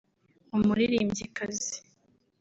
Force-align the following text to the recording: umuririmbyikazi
umuririmbyikazi 0.55 1.71